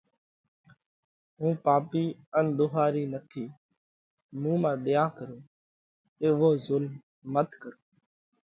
هُون 1.37 1.53
پاپِي 1.63 2.05
ان 2.37 2.45
ۮوهارِي 2.57 3.03
نٿِي۔ 3.13 3.45
مُون 4.41 4.57
مانه 4.61 4.79
ۮئيا 4.85 5.05
ڪرو۔ 5.17 5.37
ايوو 6.23 6.49
ظُلم 6.65 6.93
مت 7.33 7.49
ڪرو، 7.61 7.79